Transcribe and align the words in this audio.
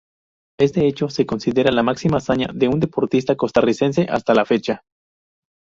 Este 0.59 0.87
hecho 0.87 1.09
se 1.09 1.27
considera 1.27 1.71
la 1.71 1.83
máxima 1.83 2.17
hazaña 2.17 2.47
de 2.55 2.67
un 2.67 2.79
deportista 2.79 3.35
costarricense 3.35 4.07
hasta 4.09 4.33
la 4.33 4.45
fecha. 4.45 4.81